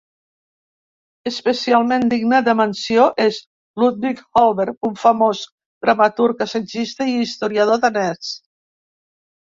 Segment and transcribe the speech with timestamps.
[1.31, 3.39] Especialment digne de menció és
[3.83, 5.45] Ludvig Holberg, un famós
[5.89, 8.39] dramaturg, assagista i historiador danès.